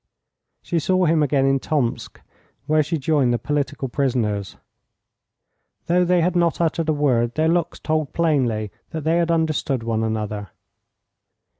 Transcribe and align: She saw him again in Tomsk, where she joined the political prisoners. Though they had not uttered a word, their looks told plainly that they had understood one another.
She 0.63 0.79
saw 0.79 1.05
him 1.05 1.21
again 1.21 1.45
in 1.45 1.59
Tomsk, 1.59 2.21
where 2.65 2.81
she 2.81 2.97
joined 2.97 3.31
the 3.31 3.37
political 3.37 3.87
prisoners. 3.87 4.57
Though 5.85 6.05
they 6.05 6.21
had 6.21 6.35
not 6.35 6.59
uttered 6.59 6.89
a 6.89 6.93
word, 6.93 7.35
their 7.35 7.47
looks 7.47 7.77
told 7.77 8.11
plainly 8.11 8.71
that 8.89 9.01
they 9.03 9.17
had 9.17 9.29
understood 9.29 9.83
one 9.83 10.03
another. 10.03 10.49